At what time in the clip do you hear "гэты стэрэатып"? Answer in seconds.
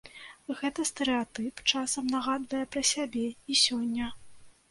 0.59-1.61